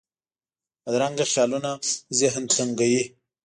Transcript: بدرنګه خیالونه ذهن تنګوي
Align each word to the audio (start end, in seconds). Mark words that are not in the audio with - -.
بدرنګه 0.83 1.25
خیالونه 1.31 1.71
ذهن 2.19 2.43
تنګوي 2.55 3.03